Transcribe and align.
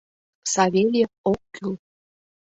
—Савельев 0.51 1.11
ок 1.31 1.41
кӱл! 1.55 1.73